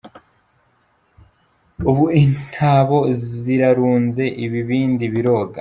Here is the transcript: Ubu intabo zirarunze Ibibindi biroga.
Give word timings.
Ubu 1.89 2.05
intabo 2.21 2.99
zirarunze 3.29 4.23
Ibibindi 4.45 5.03
biroga. 5.13 5.49